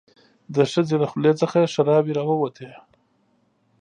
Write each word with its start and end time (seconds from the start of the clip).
د 0.55 0.57
ښځې 0.71 0.95
له 1.01 1.07
خولې 1.11 1.31
څخه 1.41 1.71
ښيراوې 1.73 2.13
راووتې. 2.19 2.69